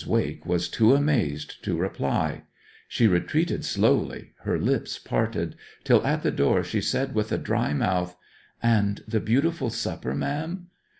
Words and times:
Wake 0.07 0.47
was 0.47 0.67
too 0.67 0.95
amazed 0.95 1.63
to 1.63 1.77
reply; 1.77 2.41
she 2.87 3.05
retreated 3.05 3.63
slowly, 3.63 4.31
her 4.45 4.57
lips 4.57 4.97
parted; 4.97 5.55
till 5.83 6.03
at 6.03 6.23
the 6.23 6.31
door 6.31 6.63
she 6.63 6.81
said 6.81 7.13
with 7.13 7.31
a 7.31 7.37
dry 7.37 7.71
mouth, 7.71 8.17
'And 8.63 9.03
the 9.07 9.19
beautiful 9.19 9.69
supper, 9.69 10.15
ma'am?' 10.15 10.69